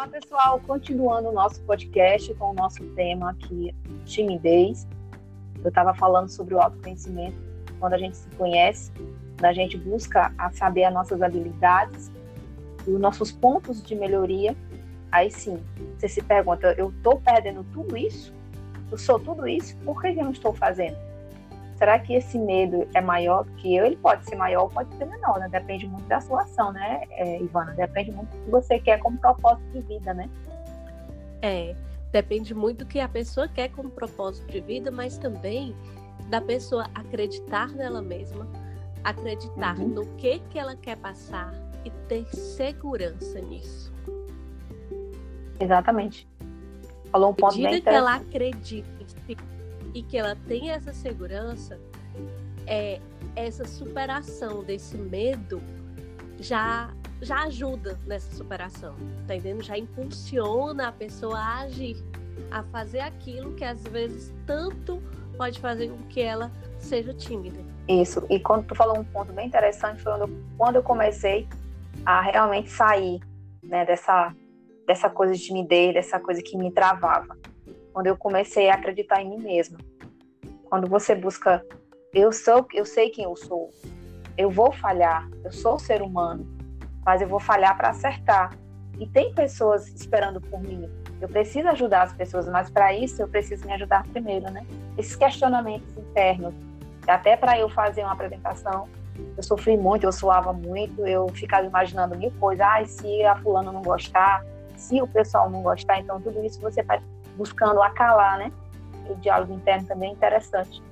[0.00, 0.58] Olá, pessoal.
[0.66, 3.74] Continuando o nosso podcast com o nosso tema aqui,
[4.06, 4.88] timidez.
[5.62, 7.36] Eu estava falando sobre o autoconhecimento.
[7.78, 12.10] Quando a gente se conhece, quando a gente busca a saber as nossas habilidades
[12.86, 14.56] e os nossos pontos de melhoria,
[15.12, 15.62] aí sim,
[15.98, 18.32] você se pergunta: eu estou perdendo tudo isso?
[18.90, 19.76] Eu sou tudo isso?
[19.84, 20.96] Por que eu não estou fazendo?
[21.80, 23.86] Será que esse medo é maior do que eu?
[23.86, 25.48] Ele pode ser maior ou pode ser menor, né?
[25.48, 27.72] Depende muito da sua ação, né, é, Ivana?
[27.72, 30.28] Depende muito do que você quer como propósito de vida, né?
[31.40, 31.74] É,
[32.12, 35.74] depende muito do que a pessoa quer como propósito de vida, mas também
[36.28, 38.46] da pessoa acreditar nela mesma,
[39.02, 39.88] acreditar uhum.
[39.88, 43.90] no que, que ela quer passar e ter segurança nisso.
[45.58, 46.28] Exatamente.
[47.10, 48.99] Falou um ponto bem que ela acredita
[49.94, 51.78] e que ela tem essa segurança,
[52.66, 53.00] é,
[53.34, 55.60] essa superação desse medo
[56.38, 56.90] já
[57.22, 58.94] já ajuda nessa superação,
[59.26, 59.62] tá entendendo?
[59.62, 62.02] Já impulsiona a pessoa a agir,
[62.50, 65.02] a fazer aquilo que às vezes tanto
[65.36, 67.60] pode fazer com que ela seja tímida.
[67.86, 68.24] Isso.
[68.30, 70.12] E quando tu falou um ponto bem interessante foi
[70.56, 71.46] quando eu comecei
[72.06, 73.20] a realmente sair,
[73.62, 74.34] né, dessa
[74.86, 77.36] dessa coisa de timidez, dessa coisa que me travava
[77.92, 79.78] quando eu comecei a acreditar em mim mesma.
[80.68, 81.64] Quando você busca,
[82.12, 83.70] eu sou, eu sei quem eu sou.
[84.36, 86.46] Eu vou falhar, eu sou ser humano,
[87.04, 88.56] mas eu vou falhar para acertar.
[88.98, 90.88] E tem pessoas esperando por mim.
[91.20, 94.66] Eu preciso ajudar as pessoas, mas para isso eu preciso me ajudar primeiro, né?
[94.96, 96.54] Esses questionamentos internos,
[97.06, 98.88] até para eu fazer uma apresentação,
[99.36, 102.64] eu sofri muito, eu suava muito, eu ficava imaginando mil coisas.
[102.64, 104.44] Ai, se a fulana não gostar,
[104.76, 107.00] se o pessoal não gostar, então tudo isso você vai
[107.40, 108.52] buscando acalar, né?
[109.08, 110.82] O diálogo interno também é interessante.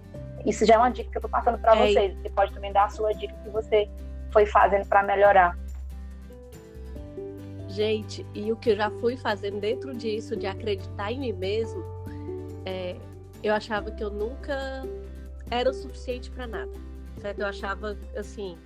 [0.46, 2.16] Isso já é uma dica que eu estou passando para é vocês.
[2.16, 3.86] Você pode também dar a sua dica que você
[4.32, 5.58] foi fazendo para melhorar.
[7.68, 11.84] Gente, e o que eu já fui fazendo dentro disso, de acreditar em mim mesmo,
[12.64, 12.96] é,
[13.42, 14.82] eu achava que eu nunca
[15.50, 16.72] era o suficiente para nada.
[17.20, 17.40] Certo?
[17.40, 18.56] Eu achava assim,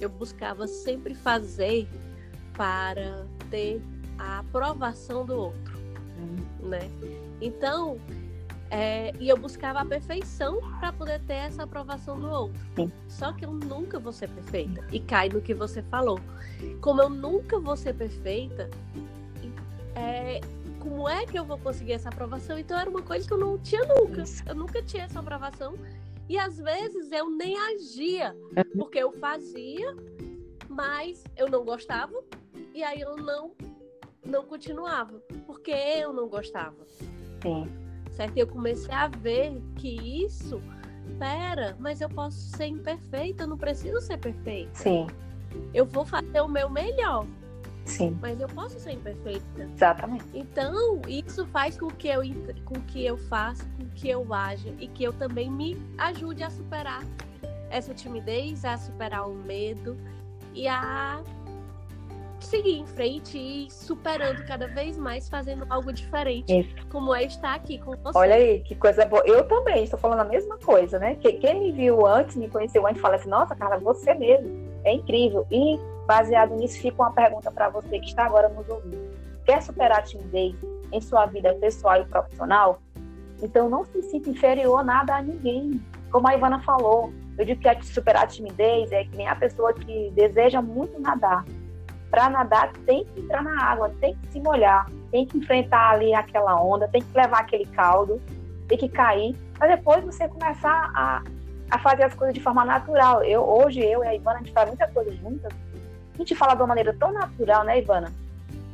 [0.00, 1.88] eu buscava sempre fazer
[2.56, 3.82] para ter
[4.16, 5.77] a aprovação do outro
[6.68, 6.90] né?
[7.40, 7.98] Então,
[8.70, 12.60] é, e eu buscava a perfeição para poder ter essa aprovação do outro.
[12.76, 12.92] Sim.
[13.08, 14.84] Só que eu nunca vou ser perfeita.
[14.92, 16.20] E cai no que você falou.
[16.80, 18.68] Como eu nunca vou ser perfeita,
[19.94, 20.40] é,
[20.78, 22.58] como é que eu vou conseguir essa aprovação?
[22.58, 24.24] Então era uma coisa que eu não tinha nunca.
[24.46, 25.74] Eu nunca tinha essa aprovação.
[26.28, 28.78] E às vezes eu nem agia, uhum.
[28.78, 29.96] porque eu fazia,
[30.68, 32.22] mas eu não gostava.
[32.74, 33.52] E aí eu não
[34.28, 36.76] não continuava, porque eu não gostava.
[37.42, 37.68] Sim.
[38.12, 38.36] Certo?
[38.36, 40.60] E eu comecei a ver que isso,
[41.18, 44.70] pera, mas eu posso ser imperfeita, eu não preciso ser perfeita.
[44.74, 45.06] Sim.
[45.72, 47.26] Eu vou fazer o meu melhor.
[47.84, 48.18] Sim.
[48.20, 49.62] Mas eu posso ser imperfeita.
[49.74, 50.26] Exatamente.
[50.34, 52.20] Então, isso faz com que eu
[52.64, 56.50] com que eu faça, com que eu haja e que eu também me ajude a
[56.50, 57.02] superar
[57.70, 59.96] essa timidez, a superar o medo
[60.54, 61.22] e a
[62.44, 66.88] seguir em frente e superando cada vez mais, fazendo algo diferente, Isso.
[66.88, 68.18] como é estar aqui com você.
[68.18, 69.22] Olha aí, que coisa boa.
[69.26, 71.16] Eu também estou falando a mesma coisa, né?
[71.16, 74.68] Quem me viu antes, me conheceu antes, fala assim: nossa, Carla, você mesmo.
[74.84, 75.46] É incrível.
[75.50, 79.10] E baseado nisso, fica uma pergunta para você que está agora nos ouvindo.
[79.44, 80.54] Quer superar a timidez
[80.92, 82.80] em sua vida pessoal e profissional?
[83.42, 85.80] Então não se sinta inferior nada a ninguém.
[86.10, 89.72] Como a Ivana falou, eu digo que superar a timidez é que nem a pessoa
[89.72, 91.44] que deseja muito nadar,
[92.10, 96.14] para nadar tem que entrar na água, tem que se molhar, tem que enfrentar ali
[96.14, 98.20] aquela onda, tem que levar aquele caldo,
[98.66, 101.22] tem que cair, para depois você começar a,
[101.70, 103.22] a fazer as coisas de forma natural.
[103.24, 105.52] Eu hoje eu e a Ivana a gente faz muita coisa juntas.
[106.14, 108.12] A gente fala de uma maneira tão natural, né, Ivana?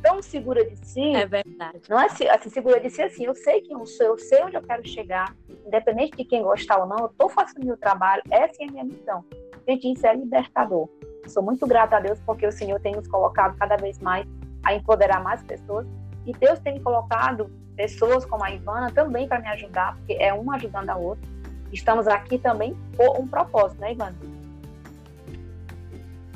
[0.01, 1.15] Tão segura de si.
[1.15, 1.81] É verdade.
[1.89, 4.55] Não é assim, segura de si assim, eu sei quem eu sou, eu sei onde
[4.55, 5.35] eu quero chegar,
[5.65, 8.71] independente de quem gostar ou não, eu estou fazendo o meu trabalho, essa é a
[8.71, 9.25] minha missão.
[9.67, 10.87] Gente, isso é libertador.
[11.27, 14.27] Sou muito grata a Deus porque o Senhor tem nos colocado cada vez mais
[14.63, 15.87] a empoderar mais pessoas.
[16.25, 20.55] E Deus tem colocado pessoas como a Ivana também para me ajudar, porque é uma
[20.55, 21.27] ajudando a outra.
[21.71, 24.15] Estamos aqui também por um propósito, né, Ivana?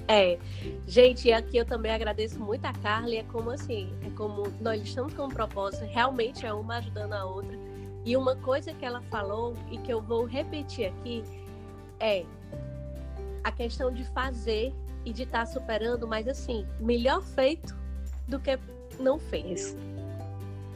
[0.08, 0.40] É,
[0.88, 5.14] gente, aqui eu também agradeço muito a Carla, é como assim, é como nós estamos
[5.14, 7.56] com um propósito, realmente é uma ajudando a outra.
[8.04, 11.24] E uma coisa que ela falou e que eu vou repetir aqui
[12.00, 12.26] é
[13.44, 14.74] a questão de fazer
[15.06, 17.76] e de estar tá superando, mas assim, melhor feito
[18.28, 18.58] do que
[19.00, 19.76] não fez.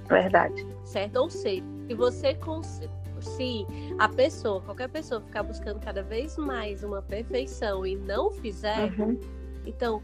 [0.07, 0.65] Verdade.
[0.83, 1.17] Certo?
[1.17, 2.37] Ou seja, se você
[3.21, 3.65] se
[3.97, 9.19] a pessoa, qualquer pessoa ficar buscando cada vez mais uma perfeição e não fizer, uhum.
[9.65, 10.01] então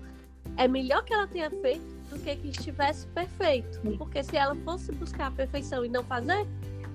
[0.57, 3.79] é melhor que ela tenha feito do que que estivesse perfeito.
[3.97, 6.47] Porque se ela fosse buscar a perfeição e não fazer,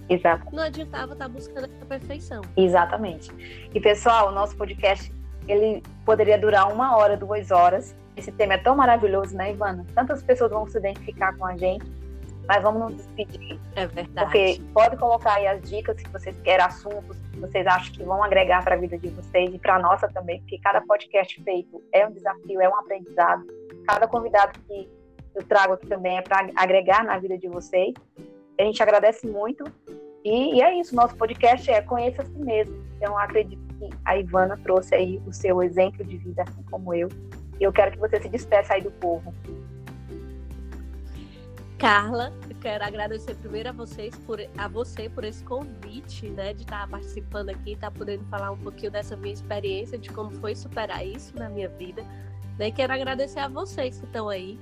[0.09, 0.55] Exato.
[0.55, 2.43] não adiantava estar buscando essa perfeição.
[2.57, 3.31] Exatamente.
[3.73, 5.13] E pessoal, o nosso podcast
[5.49, 7.95] ele poderia durar uma hora, duas horas.
[8.17, 9.85] Esse tema é tão maravilhoso, né, Ivana?
[9.95, 11.85] Tantas pessoas vão se identificar com a gente.
[12.47, 13.59] Mas vamos nos despedir.
[13.75, 14.27] É verdade.
[14.27, 18.23] Porque pode colocar aí as dicas que vocês querem, assuntos que vocês acham que vão
[18.23, 21.83] agregar para a vida de vocês e para a nossa também, porque cada podcast feito
[21.93, 23.47] é um desafio, é um aprendizado.
[23.87, 24.89] Cada convidado que
[25.35, 27.95] eu trago aqui também é para agregar na vida de vocês.
[28.59, 29.65] A gente agradece muito.
[30.23, 32.85] E, e é isso, nosso podcast é Conheça a si mesmo.
[32.97, 37.09] Então, acredito que a Ivana trouxe aí o seu exemplo de vida, assim como eu.
[37.61, 39.35] E eu quero que você se despeça aí do povo.
[41.79, 46.63] Carla, eu quero agradecer primeiro a vocês por a você por esse convite, né, de
[46.63, 51.07] estar participando aqui, estar podendo falar um pouquinho dessa minha experiência, de como foi superar
[51.07, 52.03] isso na minha vida.
[52.59, 52.69] Né?
[52.69, 54.59] E quero agradecer a vocês que estão aí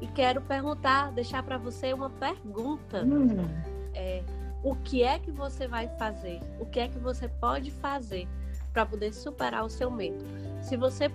[0.00, 3.02] e quero perguntar, deixar para você uma pergunta.
[3.02, 3.46] Hum.
[3.94, 4.22] É,
[4.62, 6.40] o que é que você vai fazer?
[6.60, 8.28] O que é que você pode fazer
[8.72, 10.24] para poder superar o seu medo?
[10.62, 11.10] Se você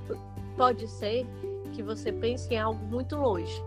[0.58, 1.26] pode ser
[1.74, 3.62] que você pense em algo muito longe,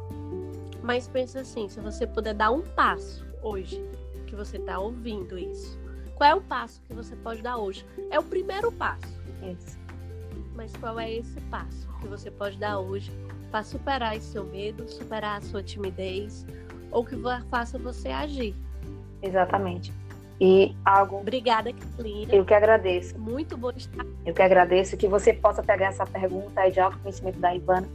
[0.83, 3.83] mas pensa assim, se você puder dar um passo hoje,
[4.27, 5.79] que você está ouvindo isso,
[6.15, 7.85] qual é o passo que você pode dar hoje?
[8.11, 9.21] É o primeiro passo.
[9.43, 9.79] Isso.
[10.55, 13.13] Mas qual é esse passo que você pode dar hoje
[13.51, 16.47] para superar esse seu medo, superar a sua timidez,
[16.91, 17.17] ou que
[17.51, 18.55] faça você agir?
[19.23, 19.93] Exatamente.
[20.41, 21.17] E algo.
[21.19, 22.29] Obrigada, Kathleen.
[22.31, 23.19] Eu que agradeço.
[23.19, 24.05] Muito bom estar.
[24.25, 27.89] Eu que agradeço que você possa pegar essa pergunta aí de autoconhecimento da Ivana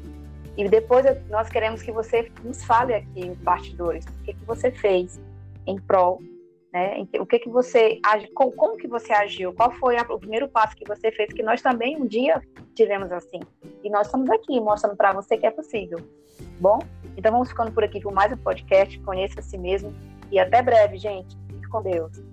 [0.57, 4.71] e depois nós queremos que você nos fale aqui os bastidores, o que, que você
[4.71, 5.19] fez
[5.65, 6.19] em prol,
[6.73, 7.05] né?
[7.19, 7.99] O que que você
[8.33, 9.53] como, como que você agiu?
[9.53, 11.33] Qual foi a, o primeiro passo que você fez?
[11.33, 12.41] Que nós também um dia
[12.75, 13.39] tivemos assim.
[13.83, 15.99] E nós estamos aqui mostrando para você que é possível.
[16.59, 16.79] Bom,
[17.15, 18.99] então vamos ficando por aqui com mais um podcast.
[18.99, 19.93] Conheça a si mesmo
[20.31, 21.37] e até breve, gente.
[21.47, 22.30] Fique com Deus.